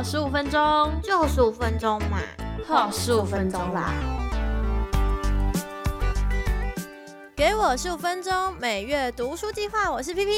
[0.00, 2.16] 好十五分钟，就十五分钟嘛，
[2.66, 3.92] 好十五分钟啦。
[7.36, 9.92] 给我十五分钟，每月读书计划。
[9.92, 10.32] 我是 P P，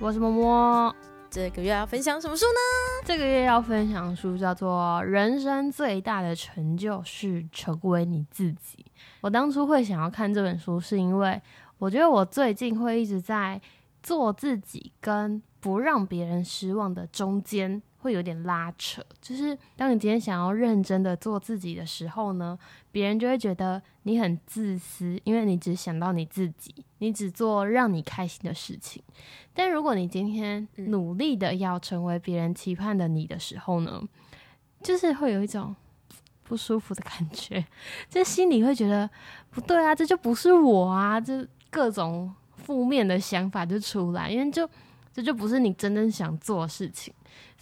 [0.00, 0.92] 我是么么。
[1.30, 3.04] 这个月要分享什么书呢？
[3.04, 8.84] 这个月要分享的书叫做《人生最大的成就是成为你自己》。
[9.20, 11.40] 我当初会想要看这本书，是因为
[11.78, 13.60] 我觉得我最近会一直在
[14.02, 17.80] 做自己跟不让别人失望的中间。
[18.06, 22.56] 会有点拉扯，就是当你今天想要认真的做自己的时候呢，
[22.92, 29.02] 别人就会觉得你很自私，因为你只想到你自己，你只做让你开心的事情。
[29.52, 34.00] 但如果你今天努力的要成为别人期盼的你的时候呢，
[34.84, 35.74] 就是会有一种
[36.44, 37.66] 不舒服的感觉，
[38.08, 39.10] 就心里会觉得
[39.50, 44.70] 不对啊，这就不是我啊，就各种负面的想法就出来，因为就
[45.12, 47.12] 这就不是你真正想做的事情。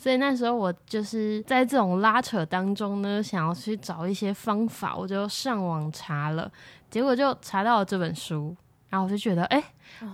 [0.04, 6.52] 所以那时候我就是在这种拉扯当中呢，想要去找一些方法，我就上网查了，
[6.90, 8.54] 结果就查到了这本书，
[8.90, 9.64] 然后我就觉得，哎，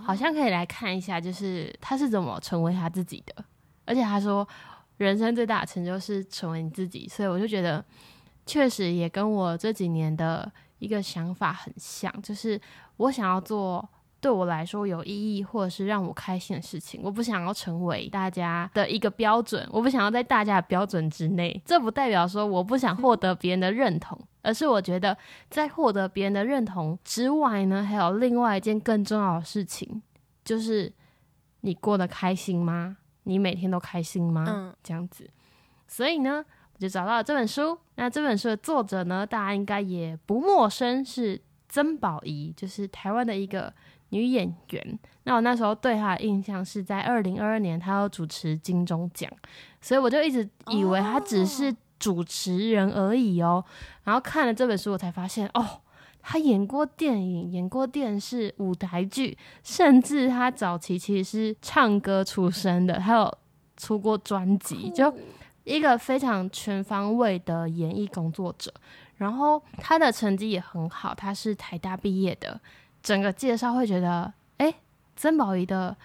[0.01, 3.43] 好像可以来看一下，就是他是怎么成为他自己的，
[3.83, 4.47] 而且他说
[4.95, 7.83] 人生最大的成就是成为你自己，所以我就觉得
[8.45, 12.57] 确实也跟我这几年的一个想法很像，就是
[12.95, 13.85] 我想要做。
[14.21, 21.59] 对我来说有意义或者是让我开心的事情，我不想要成为大家的一个标准，我不想要在大家的标准之内。
[21.65, 25.17] 这不代表说我不想获得别人的认同，而是我觉得
[25.49, 30.01] 在获得别人的认同之外呢，还有另外一件更重要的事情，
[30.45, 30.93] 就是
[31.61, 32.97] 你过得开心吗？
[33.23, 34.45] 你每天都开心吗？
[34.47, 35.29] 嗯，这样子。
[35.87, 37.77] 所以呢，我就找到了这本书。
[37.95, 43.73] 那这本书的作者呢，大家应该也不陌生，是曾宝仪，就是台湾的一个。
[44.13, 49.31] 女演员，那我那时候对她的印象是在二零二二年，她要主持金钟奖，
[49.79, 53.63] 所以我就一直以为她只是主持人而已哦。
[54.03, 55.65] 然后看了这本书，我才发现哦，
[56.21, 63.33] 她演过电影，演过电视、舞台剧，甚至她早期其实是唱歌出身的，还有
[63.77, 65.15] 出过专辑，就
[65.63, 68.73] 一个非常全方位的演艺工作者。
[69.21, 72.59] 然后他的成绩也很好，他是台大毕业的。
[73.03, 74.73] 整个介绍会觉得，哎，
[75.15, 75.95] 曾宝仪的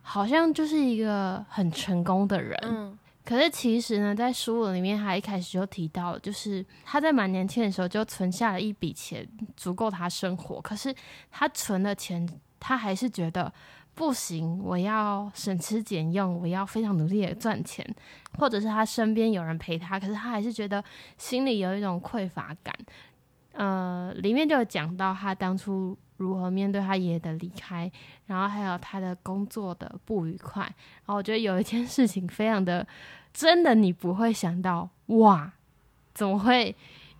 [0.00, 2.58] 好像就是一个很成功的人。
[2.62, 10.58] 嗯，可是其实呢，在书里面，他一开始就提到，就是他在蛮年轻的时候就存下了一笔钱，足够他生活。
[10.62, 10.94] 可是
[11.30, 12.26] 他存的钱，
[12.58, 13.52] 他还是觉得
[13.96, 17.84] 不行，我要省吃俭用，我要非常努力的赚钱，
[18.38, 20.84] 或者是他身边有人陪他，可是他还是觉得
[21.18, 22.72] 心里有一种匮乏感。
[23.52, 25.98] 呃，里面就有讲到他当初。
[26.18, 27.92] 如何面对他爷爷的离开，
[28.24, 32.88] 然后还有他的工作的不愉快，然后我觉得有一件事情非常的
[33.34, 35.52] 真的，你不会想到哇，
[36.14, 36.74] 怎么会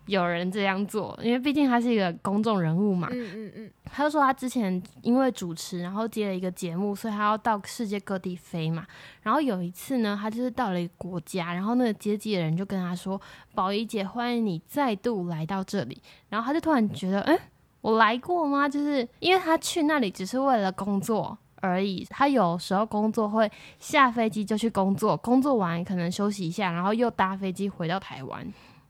[0.07, 1.17] 有人这样做？
[1.21, 3.07] 因为毕竟他是一个公众人物嘛。
[3.11, 3.71] 嗯嗯嗯。
[3.85, 8.85] 他就说他之前因为主持，然后接了一个节目，所以他要到世界各地飞嘛。
[9.21, 13.21] 然后有一次呢，他就是到了一个国家，然后那个接机的人就跟他说
[13.55, 17.39] ：“宝仪姐，欢迎你再度来到这里。”然后他就突然觉得，嗯。
[17.79, 18.67] 我来过吗？
[18.67, 22.05] 就是因为他去那里只是为了工作而已。
[22.09, 28.45] 他有时候工作会下飞机就去工作，工作完可能休息一下，然后又搭飞机回到台湾。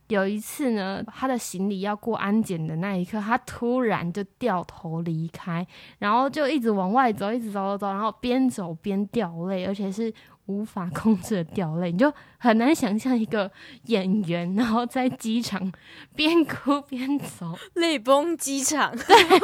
[0.07, 5.66] 有一次呢，他的行李要过安检的那一刻，他突然就掉头离开，
[6.00, 10.13] 然后就一直往外走，一直走走走，然后边走边掉泪，而且是。
[10.47, 13.52] 无法控制的掉泪，你就很难想象一个
[13.85, 15.72] 演员，然后在机场
[16.16, 19.40] 边哭边走， 泪崩机场， 对，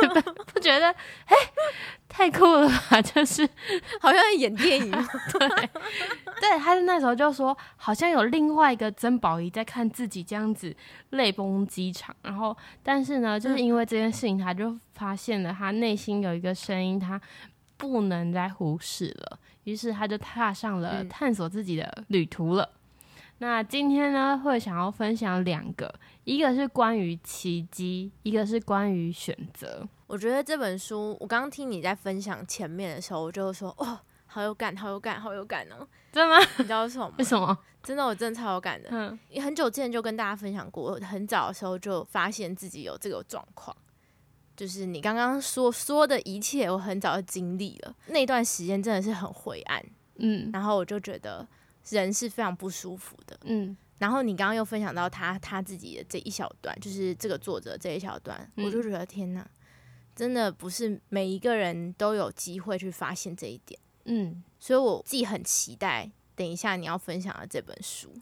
[0.54, 1.36] 不觉得哎
[2.10, 3.02] 太酷了吧？
[3.02, 3.48] 就是
[4.00, 5.50] 好像在演电影，对，
[6.40, 10.76] 对，他那时候就说，好像有另外一个曾宝仪在看自己这样子
[11.10, 17.20] 泪崩机场，然后但是呢，就是因为这件事情，他就发现了他内心有一个声音，他
[17.76, 19.40] 不能再忽视了。
[19.64, 22.70] 于是他就踏上了探索自己的旅途了。
[23.40, 25.94] 那今天呢，会想要分享两个，
[26.24, 29.86] 一个是关于奇迹，一个是关于选择。
[30.08, 35.86] 我觉得这本书，我刚刚听你在分享前面的时候，我就说，哦，好有感，好有感，好有感哦！
[36.12, 36.46] 真的吗？
[36.58, 37.16] 你知道为什么吗？
[37.18, 37.58] 为什么？
[37.82, 38.90] 真的，我真的超有感的。
[38.92, 43.76] 嗯，很久之前就跟大家分享过，很早的时候就发现自己有这个状况。
[44.56, 47.96] 就是你刚刚说说的一切，我很早就经历了。
[48.08, 49.84] 那段时间真的是很灰暗，
[50.18, 51.48] 嗯，然后我就觉得
[51.90, 53.76] 人是非常不舒服的，嗯。
[54.00, 59.48] 然后你刚刚又分享到他他自己的这一小段，就是这个作者这一小段，我就觉得天哪，
[60.14, 64.44] 真的不是每一个人都有机会去发现这一点，嗯。
[64.60, 68.14] 所以我自己很期待等一下你要分享的这本书。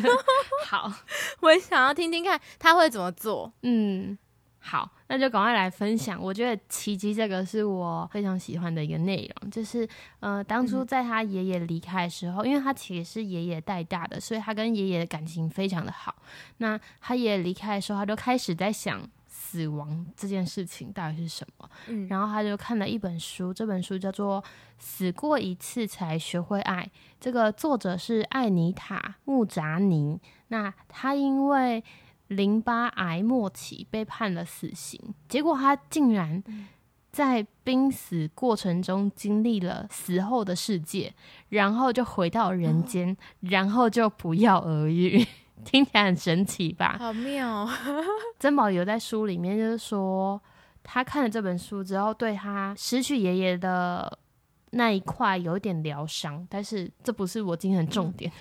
[0.66, 0.92] 好，
[1.40, 3.52] 我想要听听看他会怎么做。
[3.62, 4.18] 嗯。
[4.64, 6.22] 好，那就赶快来分享。
[6.22, 9.86] 我觉得奇迹这个是我非常喜欢的一个内容，就是
[10.20, 16.14] 呃，当初在他爷爷离开的时候，因为他其实是爷爷带大的，所以他跟爷爷的感情非常的好。
[16.58, 21.68] 那他爷爷离开的时候，他就开始在想死亡这件事情到底是什么。
[21.88, 24.40] 嗯，然后他就看了一本书，这本书叫做
[24.78, 26.84] 《死过一次才学会爱》，
[27.18, 30.20] 这个作者是艾妮塔穆扎尼。
[30.48, 31.82] 那他因为
[32.32, 36.42] 淋巴癌末期被判了死刑，结果他竟然
[37.10, 41.14] 在濒死过程中经历了死后的世界，
[41.50, 45.24] 然后就回到人间，然后就不药而愈，
[45.64, 46.96] 听起来很神奇吧？
[46.98, 47.68] 好妙！
[48.40, 50.40] 珍宝有在书里面就是说，
[50.82, 54.18] 他看了这本书之后，对他失去爷爷的
[54.70, 58.32] 那一块有一点疗伤，但是这不是我今天的重点。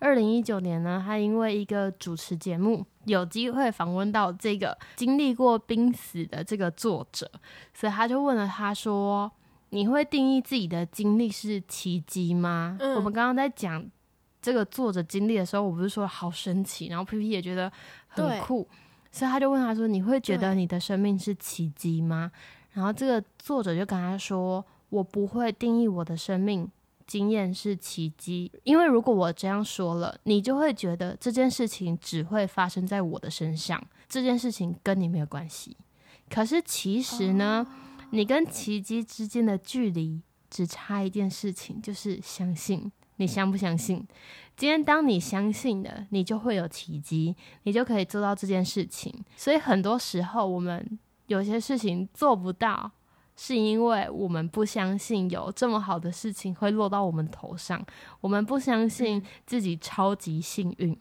[0.00, 7.28] 二零一九年呢，他因为一个主持节目有机会访问到这个经历过濒死的这个作者，
[7.74, 9.30] 所以他就问了他说
[9.70, 13.84] ：“你会定义自己的经历是奇迹吗？”我们刚刚在讲
[14.40, 17.70] 这个作者经历的时候，我不是说好神奇，然后 P P 也觉得
[18.06, 18.68] 很酷，
[19.10, 22.30] 所以他就问他说：“你会觉得你的生命是奇迹吗？”
[22.72, 26.70] 然后这个作者就跟他说：“我不会定义我的生命。”
[27.08, 35.74] 经验是奇迹，因为如果我这样说了，你就会觉得这件事情只会发生在我的身上，这件事情跟你没有关系。
[36.28, 37.66] 可是其实呢，
[38.10, 40.20] 你跟奇迹之间的距离
[40.50, 42.92] 只差一件事情，就是相信。
[43.16, 44.06] 你相不相信？
[44.56, 47.34] 今天当你相信了，你就会有奇迹，
[47.64, 49.12] 你就可以做到这件事情。
[49.34, 50.96] 所以很多时候，我们
[51.26, 52.92] 有些事情做不到。
[53.40, 57.80] 是因为我们不相信有这么好的事情会落到我们头上，
[58.20, 60.98] 我们不相信自己超级幸运，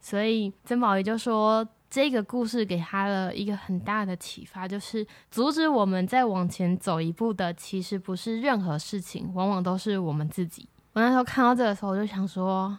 [0.00, 10.68] 所以曾宝仪就说，这个故事给他了一个很大的启发，就是阻止我们再往前走一步的，其实不是任何事情，往往都是我们自己。
[10.92, 12.78] 我那时候看到这个时候，我就想说，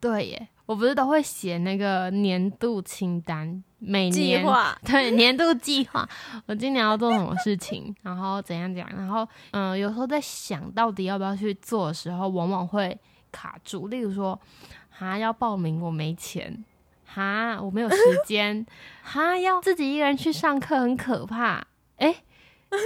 [0.00, 0.48] 对耶。
[0.70, 4.46] 我不是都会写那个年度清单，每年
[4.86, 6.08] 对年度计划，
[6.46, 12.96] 我今年要做什么事情，然后怎样怎样，然后嗯，有时候在想到底要不要去做的时候，往往会
[13.32, 13.88] 卡住。
[13.88, 14.40] 例如说，
[14.90, 16.64] 哈要报名我没钱，
[17.04, 18.64] 哈我没有时间，
[19.02, 21.66] 哈要自己一个人去上课很可怕。
[21.96, 22.14] 哎，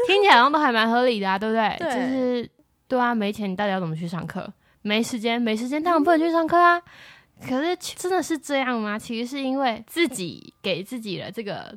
[0.07, 1.77] 听起来好像都还蛮合理的啊，对不对？
[1.85, 2.51] 就是
[2.89, 4.51] 对啊，没钱你到底要怎么去上课？
[4.81, 6.81] 没时间，没时间当然不能去上课啊。
[7.41, 8.99] 可是真的是这样吗？
[8.99, 11.77] 其实是因为自己给自己的这个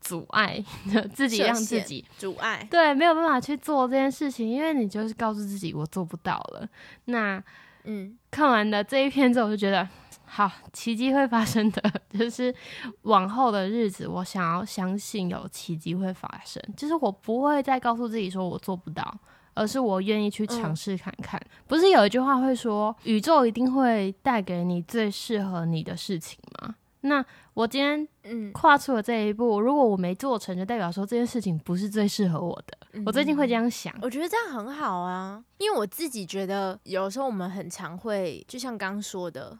[0.00, 0.62] 阻碍，
[1.14, 6.68] 自己让自己阻碍，对，没有办法去做这件事情，因为你就是告诉自己我做不到了。
[7.06, 7.42] 那
[7.84, 9.88] 嗯，看完的这一篇之后，我就觉得
[10.24, 12.54] 好，奇迹会发生的， 就是
[13.02, 19.18] 往后的日子，我想要相信有奇迹会发生，就是我不会再告诉自己说我做不到。
[19.58, 26.76] 而是我愿意去尝试看看，不是有一句话会说，宇宙一定会带给你最适合你的事情吗？
[27.00, 27.24] 那
[27.54, 33.02] 我今天嗯跨出了这一步，如果我没做成就，代表说这件事情不是最适合我的。
[33.04, 39.58] 我最近会这样想，我觉得这样很好啊，因为我自己觉得有时候我们很常会，就像刚说的，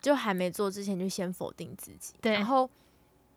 [0.00, 2.68] 就还没做之前就先否定自己，对，然后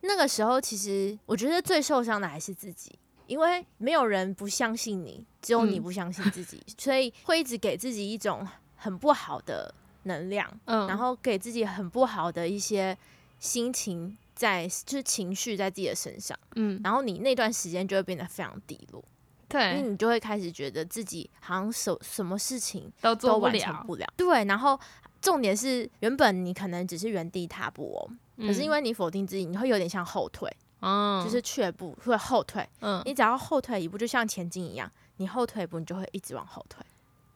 [0.01, 2.97] 那个时候其实我觉得最受伤的还是自己。
[3.27, 12.97] 因为没有人不相信你，只有你不相信自己，所以会一直给自己一种很不好的能量，嗯，然后给自己很不好的一些
[13.39, 19.03] 心情在，就是情绪在自己的身上，嗯，然后你那段时间就会变得非常低落，
[19.47, 24.79] 对，因为你就会开始觉得自己好像什什么事情都做不了，不了，对，然后
[25.21, 30.51] 重点是原本你可能只是原地踏步哦，可是因为你否定自己，你会有点像后退。
[30.83, 32.67] 嗯，就是却步会后退。
[32.79, 36.83] 嗯，你只要后退一步，就像前进一样，你后退一步，你就会一直往后退。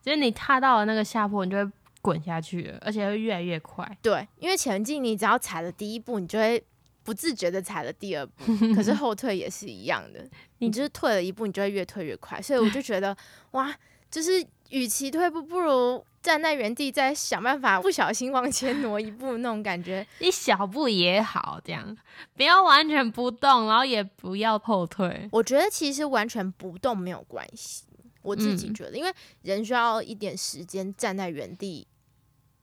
[0.02, 3.98] 就是你踏到了那个下坡，你就会滚下去了，而且会越来越快。
[4.02, 6.64] 对，因为前进，你只要踩了第一步，你就会
[7.04, 8.46] 不自觉的踩了第二步。
[8.76, 10.24] 可是后退也是一样的，
[10.60, 12.42] 你就是退了一步，你就会越退越快。
[12.42, 13.16] 所以我就觉得，
[13.52, 13.76] 哇，
[14.12, 16.06] 就是与其退步，不如。
[16.22, 21.96] 站在原地，再想办法不小心往前挪一步，那种感觉， 一小步也好，这样
[22.36, 25.30] 不要完全不动，然后也不要后退。
[25.32, 27.84] 我觉得其实完全不动没有关系，
[28.24, 31.86] 我自己觉得，因为人需要一点时间站在原地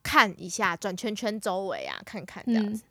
[0.02, 2.82] 看一下，转圈圈周围啊，看看这样子。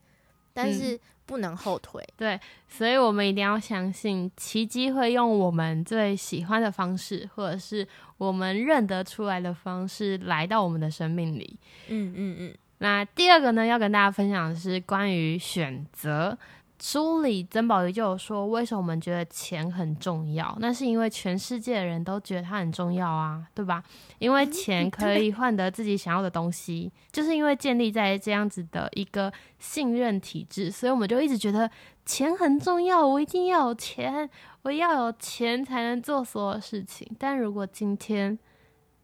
[0.53, 0.97] 但是
[1.31, 2.05] 不能后退。
[2.17, 11.57] 对，所以我们一定要相信奇迹会用我们最喜欢的方式，或者是我们认得出来的方式来到我们的生命里。
[11.87, 12.55] 嗯嗯嗯。
[12.79, 16.37] 那第二个呢，要跟大家分享的是关于选择。
[16.83, 20.57] 书里曾宝仪就有说，为什么我们觉得钱很重要？
[20.59, 23.83] 那是因为全世界的人都觉得它很重要啊，对吧？
[24.17, 31.69] 因为钱可以换得自己想要的东西， 就是因为建立在这样子的一个信任体制，所以我们就一直觉得
[32.03, 33.05] 钱很重要。
[33.05, 34.27] 我一定要有钱，
[34.63, 37.07] 我要有钱才能做所有事情。
[37.19, 38.37] 但如果今天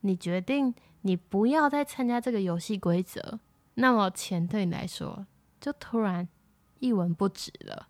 [0.01, 3.39] 你决定你不要再参加这个游戏规则，
[3.75, 5.27] 那么钱对你来说
[5.61, 6.27] 就突然。
[6.79, 7.87] 一文不值了，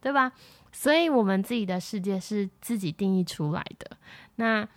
[0.00, 0.32] 对吧？
[0.70, 3.96] 所以，我们自己的世界是自己定义出来的。
[4.36, 4.68] 那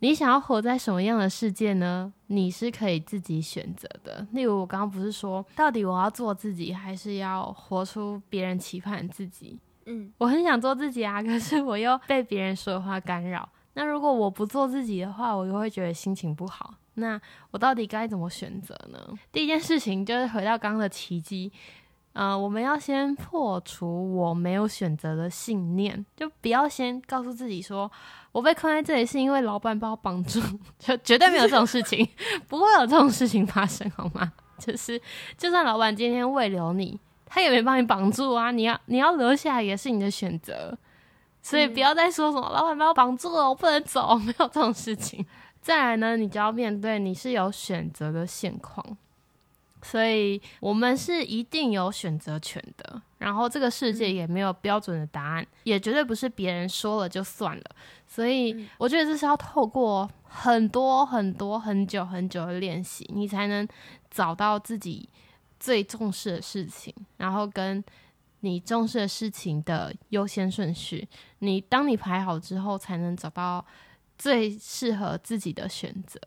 [0.00, 2.12] 你想要活在什么样的世界呢？
[2.26, 4.26] 你是可以自己选择的。
[4.32, 9.58] 例如，我刚刚不是说，到底我要做自己，还是要活出别人期盼自己？
[9.86, 13.48] 嗯，我很想做自己啊， 可是我又被别人说的话干扰。
[13.72, 16.74] 那如果我不做自己的话，我又会觉得心情不好。
[16.94, 17.20] 那
[17.50, 18.98] 我到底该怎么选择呢？
[19.32, 21.50] 第一件事情就是回到刚刚的奇迹。
[22.14, 27.90] 呃，我们要先破除我没有选择的信念，就不要先告诉自己说，
[28.30, 30.40] 我被困在这里是因为老板把我绑住，
[30.78, 32.08] 就绝对没有这种事情，
[32.48, 34.32] 不会有这种事情发生，好吗？
[34.58, 35.00] 就是，
[35.36, 40.78] 就算老板今天未留你，他也没帮你绑住啊，你要你要留下来也是你的选择，
[41.42, 45.26] 所以不要再说什么老板把我绑住了，我不能走，没有这种事情。
[45.60, 48.96] 再来呢，你就要面对你是有选择的现况。
[49.84, 53.02] 所以，我们是一定有选择权的。
[53.18, 57.64] 然后，这个世界也没有标准的答案，也绝对不是别人说了就算了。
[58.06, 63.68] 所以，我觉得这是要透过很多很多很久很久的练习，你才能
[64.10, 65.06] 找到自己
[65.60, 67.84] 最重视的事情，然后跟
[68.40, 71.06] 你重视的事情的优先顺序。
[71.40, 73.64] 你当你排好之后，才能找到
[74.16, 76.18] 最适合自己的选择。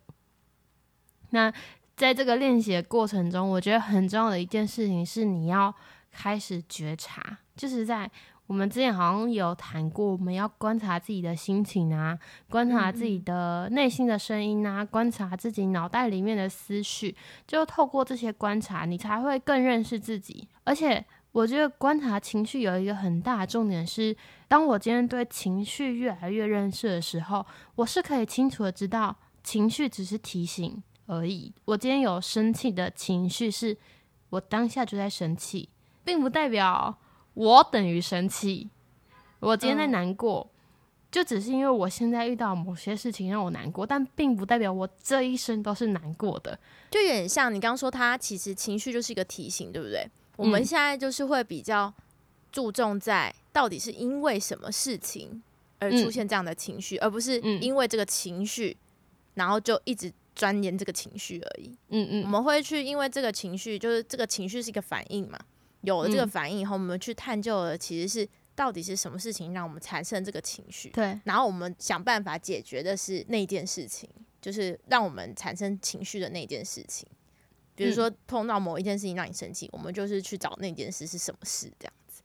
[1.32, 1.52] 那。
[1.98, 5.74] 在这个练习的过程中，我觉得很重要的一件事情是你要
[6.12, 8.10] 开始觉察，就是在
[8.46, 12.18] 我们之前好像有谈过，我们要观察自己的心情啊，
[12.52, 17.16] 观察自己的内心的声音啊，观察自己脑袋里面的思绪，
[17.48, 20.48] 就透过这些观察，你才会更认识自己。
[20.66, 24.16] 而且，我觉得观察情绪有一个很大的重点是，
[24.48, 30.84] 当我今天对情绪越来越认识的时候，我是可以清楚的知道，情绪只是提醒。
[31.08, 31.52] 而已。
[31.66, 33.76] 我今天有生气的情绪，是
[34.30, 35.68] 我当下就在生气，
[36.06, 36.96] 并不代表
[37.34, 38.70] 我等于生气。
[39.40, 40.50] 我今天在难过，
[41.12, 46.60] 就只是因为我现在遇到某些事情让我难过，但并不代表我这一生都是难过的。
[46.92, 50.10] 就有点像你刚刚说，他其实情绪就是一个提醒，对不对？
[50.36, 51.94] 我们现在就是会比较
[52.52, 55.42] 注重在到底是因为什么事情
[55.80, 58.76] 而出现这样的情绪，而不是因为这个情绪，
[59.36, 60.12] 然后就一直。
[60.38, 65.40] 钻研这个情绪而已，嗯嗯，我们会去，因为这个情绪就是这个情绪是一个反应嘛，
[65.82, 74.08] 有了这个反应以后，我们去探究的其实是到底是什么事情让我们产生这个情绪，对，然后我们想办法解决的是那件事情，
[74.40, 77.10] 就是让我们产生情绪的那件事情，
[77.74, 82.22] 比如说碰到某一件事情让你生气，我们就是去找那件事是什么事这样子，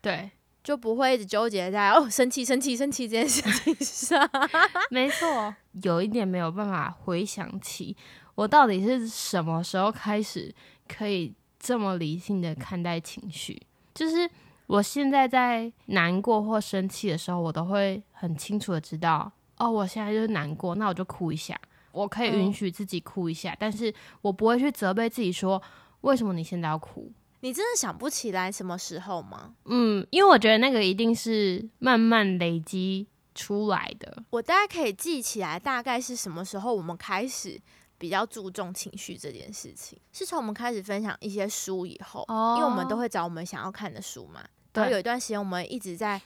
[0.00, 0.30] 对。
[0.62, 4.30] 就不会一直纠结在哦生气生气生气这件事情上。
[4.90, 7.96] 没错，有一点没有办法回想起
[8.34, 10.54] 我到底是什么时候开始
[10.88, 13.60] 可以这么理性的看待情绪。
[13.94, 14.28] 就是
[14.66, 23.92] 我现在在难过或生气的时候，我都会很清楚的知道，哦，我现在就是难过，那我就哭一下，我可以允许自己哭一下，但是
[24.22, 25.60] 我不会去责备自己说
[26.02, 27.12] 为什么你现在要哭。
[27.42, 29.52] 你真的想不起来什么时候吗？
[29.64, 34.22] 嗯，因为我觉得那个一定是慢慢累积出来的。
[34.30, 37.60] 我大概可以记起来，大概是什么时候我们开始
[37.98, 42.24] 比较注重情绪这件事情，是从我们开始分享一些书以后，
[42.56, 44.40] 因为我们都会找我们想要看的书嘛。
[44.72, 46.22] 然后有一段时间，我们一直在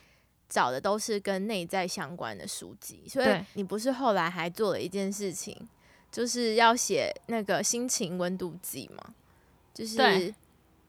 [0.51, 3.05] 找的都是跟内在相关的书籍。
[3.09, 5.67] 所以你不是后来还做了一件事情，
[6.13, 9.15] 就是要写那个心情温度计吗？
[9.73, 10.35] 就是。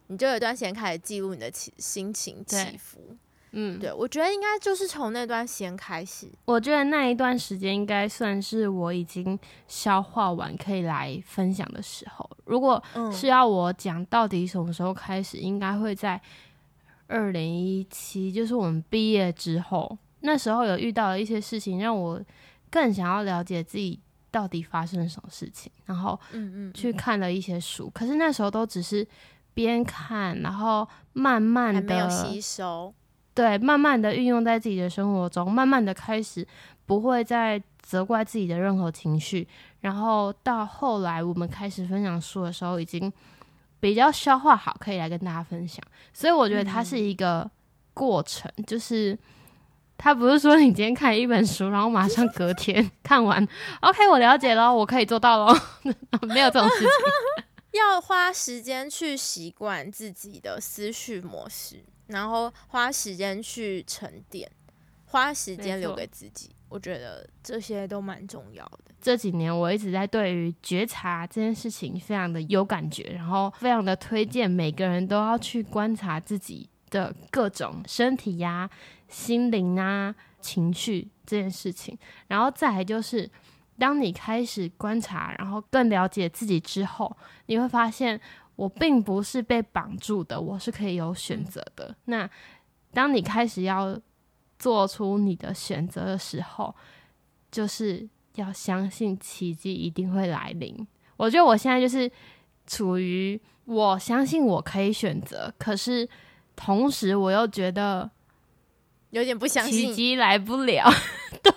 [0.08, 3.18] 你就有一段时间开始记录你的起心情起伏，
[3.52, 6.30] 嗯，对我觉得应该就是从那段时间开始。
[6.46, 9.38] 我觉得那一段时间应该算是我已经
[9.68, 12.30] 消化完可以来分享的时候。
[12.46, 16.22] 如果是要我讲到底什么时候开始，应该会在
[17.08, 19.98] 二零一七，就是我们毕业之后。
[20.22, 22.22] 那时候有遇到了一些事情，让我
[22.70, 24.00] 更想要了解自己
[24.32, 27.90] 到底发生了什么事情，然后嗯嗯去看了一些书。
[27.94, 29.06] 可是那时候都只是。
[29.58, 32.94] 边看，然后慢慢的没有吸收，
[33.34, 36.48] 对，慢慢的运用在自己的生活中，慢慢的开始
[36.86, 39.48] 不会再责怪自己的任何情绪，
[39.82, 43.12] 然后到后来我们开始分享书的时候，已经
[43.80, 45.84] 比较消化好，可以来跟大家分享。
[46.14, 47.50] 所以我觉得它是一个
[47.96, 49.18] 过程，就是
[49.98, 53.44] 他不是说你今天看一本书，然后马上隔天 看完
[53.82, 55.60] ，OK，我了解了，我可以做到了，
[56.30, 56.88] 没有这种事情。
[57.78, 64.52] 要花时间去习惯自己的思绪模式，然后花时间去沉淀，
[65.06, 66.52] 花时间留给自己。
[66.70, 68.80] 我觉得这些都蛮重要的。
[69.00, 78.70] 这几年我一直在对于觉察这件事情非常的有感觉，然后非常的推荐每个人都要去观察自己的各种身体呀、
[79.08, 81.98] 心灵啊、情绪这件事情。
[82.28, 83.30] 然后再来就是。
[83.80, 87.16] 当你开始观察，然后更了解自己之后，
[87.46, 88.20] 你会发现
[88.56, 91.96] 我并不是被绑住的，我是可以有选择的。
[92.06, 92.28] 那
[92.92, 94.00] 当你开始要
[94.58, 96.74] 做出你的选择的时候，
[97.52, 100.88] 就是要相信奇迹一定会来临。
[101.16, 102.12] 我觉得我现在就是
[102.66, 106.10] 处于我相信我可以选择，可是
[106.56, 108.10] 同时我又觉得
[109.12, 110.90] 有点不相信奇迹来不了。
[111.44, 111.52] 对，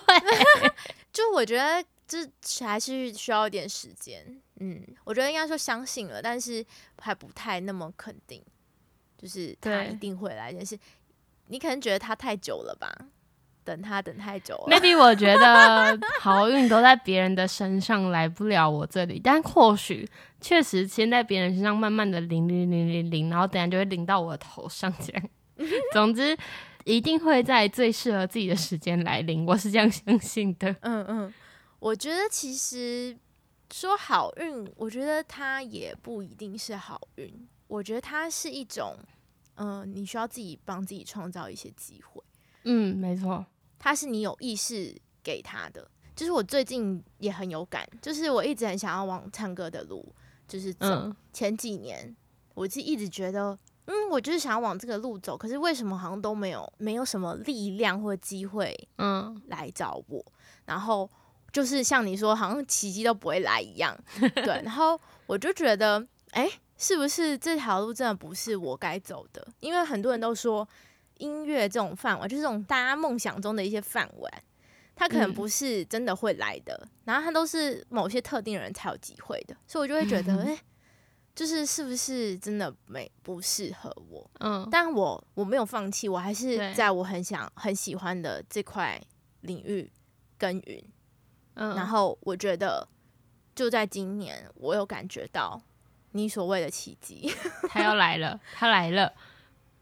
[1.11, 1.83] 就我觉得。
[2.11, 4.21] 这还是需要一点时间，
[4.59, 6.65] 嗯，我觉得应该说相信了，但是
[6.99, 8.43] 还不太那么肯定，
[9.17, 10.51] 就是他一定会来。
[10.51, 10.77] 但是
[11.47, 12.93] 你可能觉得他太久了吧，
[13.63, 14.67] 等他等太久了。
[14.67, 19.21] Maybe 我觉得 好运都在别人的身上，来不了我这里。
[19.23, 20.05] 但或许
[20.41, 25.29] 确实先在别人身上慢慢的淋淋淋淋淋，然后等下就会淋到我的头上这样。
[25.93, 26.37] 总之，
[26.83, 30.75] 一定会在最适合自己的时间来临，我是这样相信的。
[30.81, 31.33] 嗯嗯。
[31.81, 33.17] 我觉得其实
[33.73, 37.47] 说好运，我觉得它也不一定是好运。
[37.65, 38.95] 我觉得它是一种，
[39.55, 42.23] 嗯，你需要自己帮自己创造一些机会。
[42.65, 43.43] 嗯，没错，
[43.79, 45.89] 它是你有意识给他的。
[46.15, 50.07] 就是我最近也很有感，就是我一直很想要往唱歌的路，
[50.47, 51.11] 就是走。
[51.33, 52.15] 前几年，
[52.53, 60.23] 我是一直觉得，嗯，我就是想要往这个路走，可是为什么好像都没有没有什么力量或机会，嗯，来找我，
[60.65, 61.09] 然后。
[61.51, 64.61] 就是像你说，好像奇迹都不会来一样， 对。
[64.63, 69.45] 然后我就觉得，哎，是不是这条路真的不是我该走的？
[69.59, 70.67] 因为很多人都说，
[71.17, 74.31] 音乐这种范围，就是这种大家梦想中的一些范围，
[74.95, 79.55] 它可能不是真的会来的，然后它都是某些特定人才有机会的。
[79.67, 80.57] 所以我就会觉得， 哎，
[81.35, 84.31] 就是是不是真的没不适合我？
[84.39, 89.01] 嗯，但我我没有放弃，我还是在我很想很喜欢的这块
[89.41, 89.91] 领域
[90.37, 90.83] 耕耘。
[91.53, 92.87] 然后我觉得，
[93.53, 95.61] 就在今年，我有感觉到
[96.11, 97.31] 你所谓的奇迹，
[97.69, 99.13] 他要来了，他来了，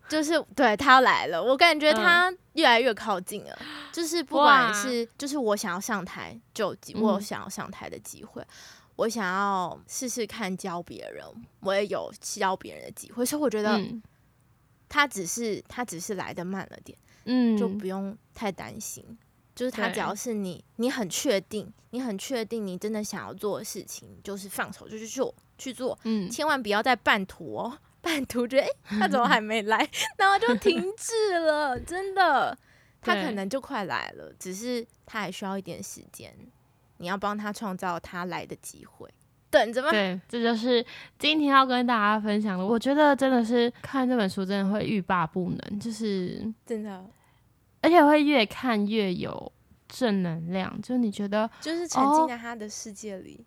[0.08, 3.58] 就是对他要来了，我感觉他越来越靠近了。
[3.92, 8.46] 就是不管是，就是我想要上台，就我想要上台的机会，
[8.96, 11.26] 我想要试试看教别人，
[11.62, 13.82] 我也有教别人的机会，所以我觉得
[14.88, 19.04] 他只是他只是来的慢了点，嗯，就不用太担心。
[19.60, 29.78] 就是他，只要是你，你很确定，你很确定，你真的想要做的事情，就是放手就去做，去做，嗯，千万不要在半途哦，半途觉得哎，他怎么还没来，
[30.18, 32.58] 然后就停滞了，真的，
[33.02, 36.34] 他可能就快来了，只是他还需要一点时间，
[37.00, 39.14] 你要帮他创造他来的机会，
[39.50, 39.92] 等着吧。
[39.92, 40.82] 对，这就是
[41.18, 42.66] 今天要跟大家分享的。
[42.66, 47.06] 我觉得真的是看这本书，真的会欲罢不能，就是真的。
[47.82, 49.52] 而且会越看越有
[49.88, 53.46] 正能量，就是你觉得，就是沉浸在他的世界里，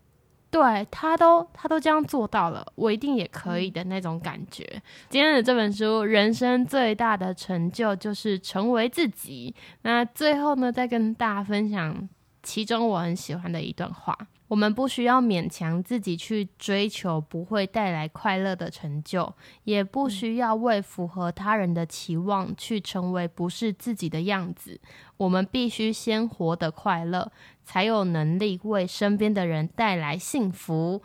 [0.50, 4.64] 对他都他都这样做到了，我一定也可以的那种感觉。
[5.08, 9.54] 今天的这本书，人生最大的成就就是成为自己。
[9.82, 12.08] 那最后呢，再跟大家分享
[12.42, 14.16] 其中我很喜欢的一段话。
[14.52, 19.32] 我们不需要勉强自己去追求不会带来快乐的成就，
[19.64, 24.78] 也不需要为符合他人的期望去成为不是自己的样子。
[25.16, 27.32] 我们必须先活得快乐，
[27.64, 31.00] 才有能力为身边的人带来幸福。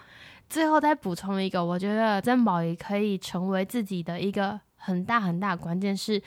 [0.49, 6.21] 最后再补充一个，我觉得珍宝也可以成为自己的一个很大很大关键，是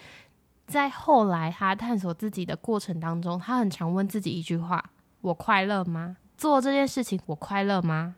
[0.66, 4.82] 在后来他探索自己的过程当中，他很常问自己一句话：
[5.20, 6.16] 我快乐吗？
[6.40, 8.14] 做这件事情，我快乐吗？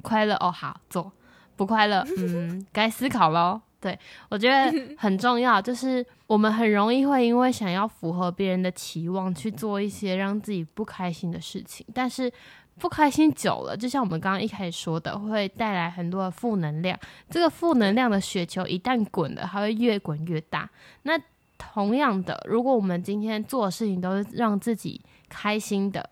[0.00, 1.10] 快乐哦，好做。
[1.56, 3.60] 不快乐， 嗯，该思考喽。
[3.80, 12.32] 对我觉得很重要，就是我们很容易会因为想要符合别人的期望去做一些让自己不开心的事情，但是
[12.78, 16.96] 不开心久了，就像我们刚刚一开始说的，会带来很多的负能量。
[17.28, 20.70] 这个负能量的雪球一旦滚了，它会越滚越大。
[21.02, 21.18] 那
[21.58, 26.08] 同样的，如果我们今天做的事情都是让自己开心的，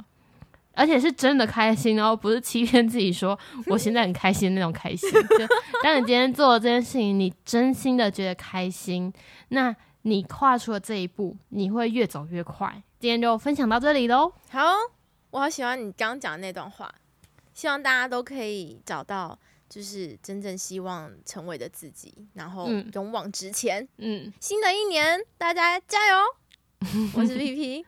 [0.73, 5.11] 而且是真的开心哦，不是欺骗自己说 我现在很开心那种开心。
[5.11, 5.47] 就
[5.83, 9.13] 当你今天做了这件事情，你真心的觉得开心，
[9.49, 12.83] 那你跨出了这一步，你会越走越快。
[12.99, 14.33] 今天就分享到这里喽。
[14.51, 14.61] 好。
[15.33, 16.93] 我好喜欢你刚刚讲的那段话，
[17.55, 23.87] 希望大家都可以找到就是真正希望成为的自己，然后勇往直前。
[23.99, 26.17] 嗯，新的一年大家加油！
[27.15, 27.87] 我是 P P，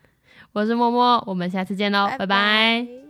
[0.52, 3.01] 我是默默，我们下次见喽，拜拜。